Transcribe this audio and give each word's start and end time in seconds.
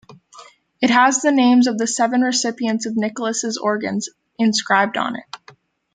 It 0.81 0.89
has 0.89 1.21
the 1.21 1.31
names 1.31 1.67
of 1.67 1.77
the 1.77 1.85
seven 1.85 2.21
recipients 2.21 2.87
of 2.87 2.97
Nicholas' 2.97 3.55
organs 3.55 4.09
inscribed 4.39 4.97
on 4.97 5.15
it. 5.15 5.55